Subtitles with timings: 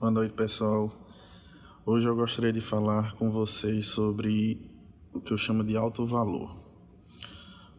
[0.00, 0.90] Boa noite, pessoal.
[1.84, 4.58] Hoje eu gostaria de falar com vocês sobre
[5.12, 6.50] o que eu chamo de alto valor,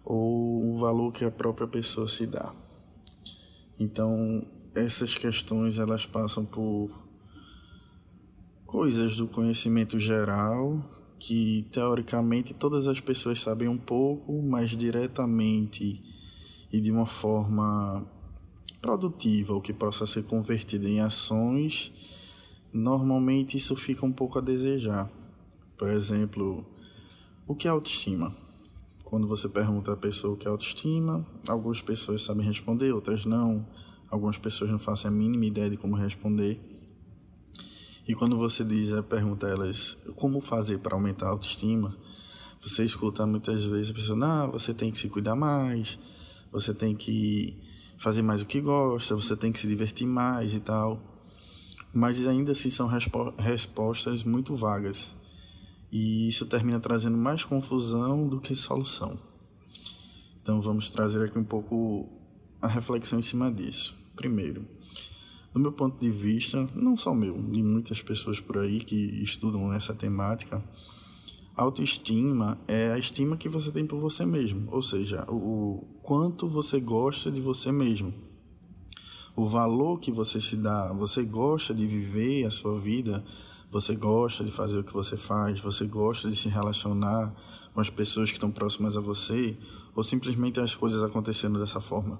[0.05, 2.54] ou o valor que a própria pessoa se dá.
[3.79, 4.46] Então,
[4.76, 6.92] essas questões elas passam por
[8.67, 10.79] coisas do conhecimento geral
[11.17, 15.99] que teoricamente todas as pessoas sabem um pouco, mas diretamente
[16.72, 18.08] e de uma forma
[18.82, 21.91] produtiva, ou que possa ser convertida em ações,
[22.74, 25.10] normalmente isso fica um pouco a desejar.
[25.78, 26.66] Por exemplo,
[27.48, 28.34] o que é autoestima?
[29.04, 33.68] Quando você pergunta à pessoa o que é autoestima, algumas pessoas sabem responder, outras não.
[34.10, 36.60] Algumas pessoas não fazem a mínima ideia de como responder.
[38.08, 41.98] E quando você diz a pergunta a elas como fazer para aumentar a autoestima,
[42.60, 45.98] você escuta muitas vezes a pessoa, não, você tem que se cuidar mais,
[46.52, 47.58] você tem que
[48.02, 51.00] fazer mais o que gosta, você tem que se divertir mais e tal.
[51.94, 55.16] Mas ainda assim são respo respostas muito vagas.
[55.91, 59.16] E isso termina trazendo mais confusão do que solução.
[60.41, 62.10] Então vamos trazer aqui um pouco
[62.60, 63.94] a reflexão em cima disso.
[64.16, 64.66] Primeiro,
[65.53, 69.72] do meu ponto de vista, não só meu, de muitas pessoas por aí que estudam
[69.72, 70.63] essa temática,
[71.61, 76.79] autoestima é a estima que você tem por você mesmo, ou seja, o, quanto você
[76.79, 78.13] gosta de você mesmo.
[79.35, 83.23] O valor que você se dá, você gosta de viver a sua vida,
[83.71, 87.33] você gosta de fazer o que você faz, você gosta de se relacionar
[87.73, 89.57] com as pessoas que estão próximas a você,
[89.95, 92.19] ou simplesmente as coisas acontecendo dessa forma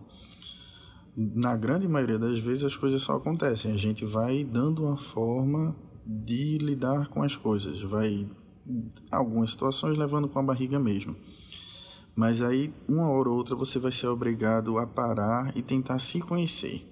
[1.16, 3.72] na grande maioria das vezes as coisas só acontecem.
[3.72, 5.76] A gente vai dando uma forma
[6.06, 8.28] de lidar com as coisas, vai
[9.12, 11.16] algumas situações levando com a barriga mesmo.
[12.16, 16.20] Mas aí, uma hora ou outra, você vai ser obrigado a parar e tentar se
[16.20, 16.88] conhecer.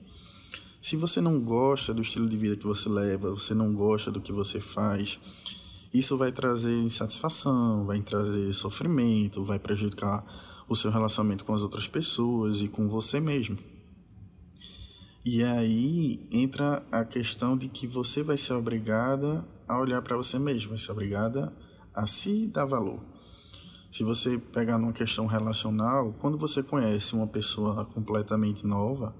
[0.81, 4.22] Se você não gosta do estilo de vida que você leva, você não gosta do
[4.22, 5.20] que você faz,
[5.94, 10.23] isso vai trazer insatisfação, vai trazer sofrimento, vai prejudicar
[10.67, 13.58] o seu relacionamento com as outras pessoas e com você mesmo.
[15.32, 20.40] E aí entra a questão de que você vai ser obrigada a olhar para você
[20.40, 21.56] mesmo, vai ser obrigada
[21.94, 23.00] a se dar valor.
[23.92, 29.16] Se você pegar numa questão relacional, quando você conhece uma pessoa completamente nova,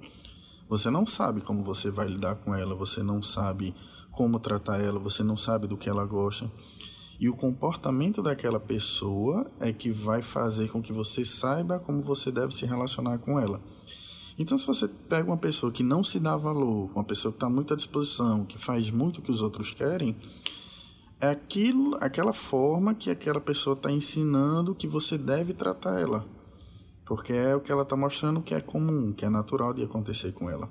[0.68, 3.76] você não sabe como você vai lidar com ela, você não sabe
[4.12, 6.52] como tratar ela, você não sabe do que ela gosta.
[7.20, 12.32] E o comportamento daquela pessoa é que vai fazer com que você saiba como você
[12.32, 13.62] deve se relacionar com ela.
[14.40, 17.50] Então, se você pega uma pessoa que não se dá valor, uma pessoa que está
[17.50, 20.16] muito à disposição, que faz muito o que os outros querem,
[21.20, 26.26] é aquilo, aquela forma que aquela pessoa está ensinando que você deve tratar ela.
[27.04, 30.32] Porque é o que ela está mostrando que é comum, que é natural de acontecer
[30.32, 30.70] com ela.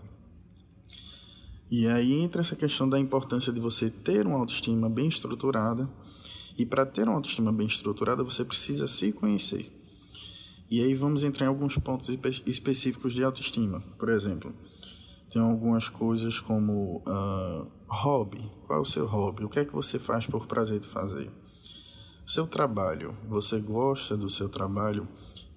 [1.71, 5.87] E aí entra essa questão da importância de você ter uma autoestima bem estruturada.
[6.57, 9.78] E para ter uma autoestima bem estruturada, você precisa se conhecer.
[10.71, 12.11] E aí vamos entrar em alguns pontos
[12.47, 13.81] específicos de autoestima.
[13.99, 14.55] Por exemplo,
[15.31, 18.51] tem algumas coisas como uh, hobby.
[18.67, 19.45] Qual é o seu hobby?
[19.45, 21.31] O que é que você faz por prazer de fazer?
[22.27, 23.15] Seu trabalho.
[23.29, 25.09] Você gosta do seu trabalho?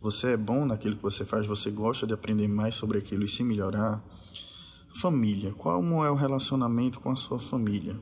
[0.02, 1.46] Você é bom naquilo que você faz?
[1.46, 4.02] Você gosta de aprender mais sobre aquilo e se melhorar?
[4.94, 5.52] Família.
[5.52, 8.02] Como é o relacionamento com a sua família?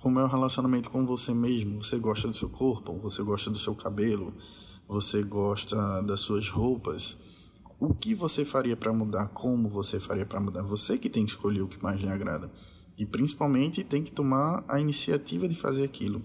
[0.00, 1.82] Como é o relacionamento com você mesmo?
[1.82, 2.98] Você gosta do seu corpo?
[2.98, 4.34] Você gosta do seu cabelo?
[4.88, 7.16] Você gosta das suas roupas,
[7.78, 9.28] o que você faria para mudar?
[9.28, 10.62] Como você faria para mudar?
[10.62, 12.50] Você que tem que escolher o que mais lhe agrada.
[12.96, 16.22] E principalmente tem que tomar a iniciativa de fazer aquilo.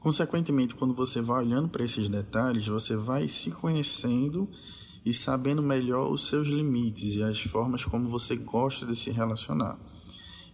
[0.00, 4.48] Consequentemente, quando você vai olhando para esses detalhes, você vai se conhecendo
[5.04, 9.78] e sabendo melhor os seus limites e as formas como você gosta de se relacionar.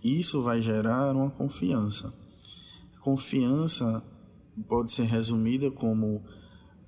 [0.02, 2.12] Isso vai gerar uma confiança.
[3.00, 4.04] Confiança
[4.68, 6.24] pode ser resumida como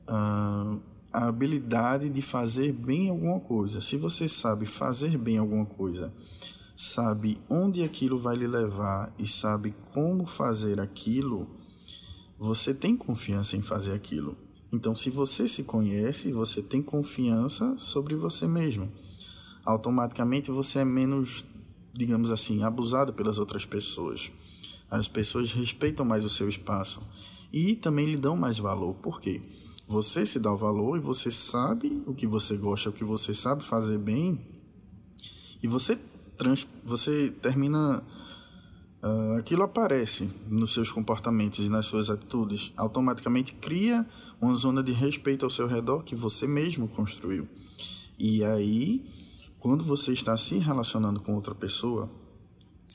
[0.07, 0.79] a,
[1.13, 3.81] habilidade de fazer bem alguma coisa.
[3.81, 6.13] Se você sabe fazer bem alguma coisa,
[6.75, 11.49] sabe onde aquilo vai lhe levar e sabe como fazer aquilo,
[12.39, 14.37] você tem confiança em fazer aquilo.
[14.72, 18.91] Então, se você se conhece, você tem confiança sobre você mesmo.
[19.65, 21.45] Automaticamente você é menos,
[21.93, 24.33] digamos assim, abusado pelas outras pessoas.
[24.91, 27.01] As pessoas respeitam mais o seu espaço
[27.53, 28.95] e também lhe dão mais valor.
[28.95, 29.43] Por quê?
[29.92, 33.34] Você se dá o valor e você sabe o que você gosta, o que você
[33.34, 34.41] sabe fazer bem,
[35.62, 35.98] e você,
[36.39, 38.03] trans, você termina.
[39.04, 42.72] Uh, aquilo aparece nos seus comportamentos e nas suas atitudes.
[42.74, 44.09] Automaticamente cria
[44.41, 47.47] uma zona de respeito ao seu redor que você mesmo construiu.
[48.18, 49.04] E aí,
[49.59, 52.10] quando você está se relacionando com outra pessoa,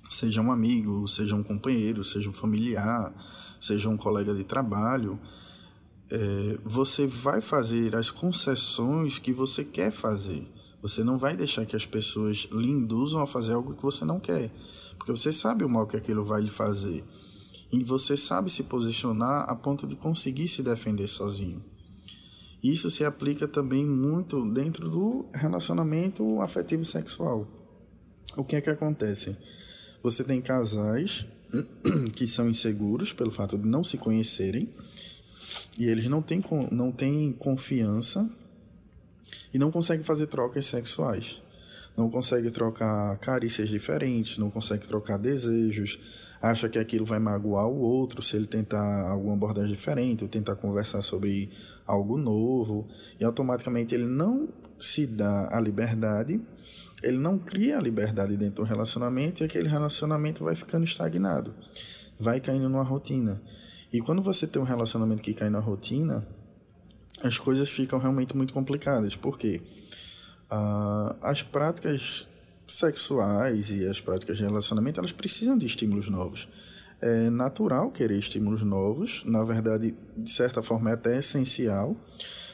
[0.09, 3.13] seja um amigo, seja um companheiro, seja um familiar,
[3.61, 5.19] seja um colega de trabalho,
[6.09, 10.47] é, você vai fazer as concessões que você quer fazer.
[10.81, 14.19] Você não vai deixar que as pessoas lhe induzam a fazer algo que você não
[14.19, 14.51] quer,
[14.97, 17.03] porque você sabe o mal que aquilo vai lhe fazer.
[17.71, 21.61] E você sabe se posicionar a ponto de conseguir se defender sozinho.
[22.63, 27.47] Isso se aplica também muito dentro do relacionamento afetivo sexual.
[28.35, 29.37] O que é que acontece?
[30.01, 31.25] Você tem casais
[32.15, 34.73] que são inseguros pelo fato de não se conhecerem
[35.77, 38.29] e eles não têm, não têm confiança
[39.53, 41.41] e não conseguem fazer trocas sexuais.
[41.95, 45.99] Não conseguem trocar carícias diferentes, não conseguem trocar desejos,
[46.39, 50.55] acha que aquilo vai magoar o outro se ele tentar alguma abordagem diferente ou tentar
[50.55, 51.49] conversar sobre
[51.87, 52.87] algo novo
[53.19, 54.47] e automaticamente ele não
[54.79, 56.39] se dá a liberdade
[57.03, 61.53] ele não cria a liberdade dentro do relacionamento e aquele relacionamento vai ficando estagnado,
[62.19, 63.41] vai caindo numa rotina.
[63.91, 66.27] E quando você tem um relacionamento que cai na rotina,
[67.21, 69.61] as coisas ficam realmente muito complicadas, porque
[70.51, 72.27] uh, as práticas
[72.67, 76.47] sexuais e as práticas de relacionamento elas precisam de estímulos novos.
[76.99, 81.95] É natural querer estímulos novos, na verdade, de certa forma é até essencial,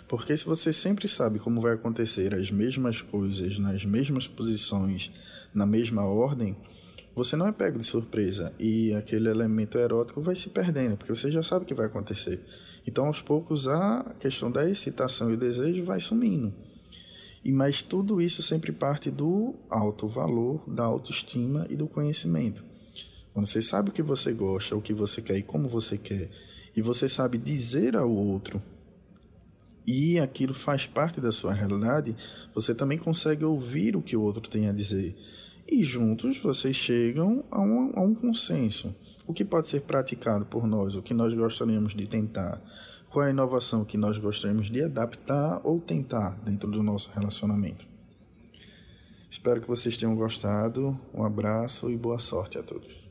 [0.07, 5.11] porque se você sempre sabe como vai acontecer as mesmas coisas, nas mesmas posições,
[5.53, 6.55] na mesma ordem,
[7.15, 11.31] você não é pego de surpresa e aquele elemento erótico vai se perdendo, porque você
[11.31, 12.41] já sabe o que vai acontecer.
[12.87, 16.53] Então, aos poucos, a questão da excitação e o desejo vai sumindo.
[17.43, 22.63] E mas tudo isso sempre parte do alto valor, da autoestima e do conhecimento.
[23.33, 26.29] Quando você sabe o que você gosta, o que você quer e como você quer,
[26.75, 28.61] e você sabe dizer ao outro
[29.85, 32.15] e aquilo faz parte da sua realidade,
[32.53, 35.15] você também consegue ouvir o que o outro tem a dizer.
[35.67, 38.93] E juntos vocês chegam a um, a um consenso.
[39.25, 42.61] O que pode ser praticado por nós, o que nós gostaríamos de tentar,
[43.09, 47.87] qual é a inovação que nós gostaríamos de adaptar ou tentar dentro do nosso relacionamento.
[49.29, 50.99] Espero que vocês tenham gostado.
[51.13, 53.02] Um abraço e boa sorte a todos.